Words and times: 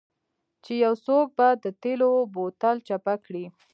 چې 0.63 0.73
یو 0.83 0.93
څوک 1.05 1.27
به 1.37 1.47
د 1.63 1.65
تیلو 1.81 2.09
بوتل 2.33 2.77
چپه 2.87 3.15
کړي 3.25 3.45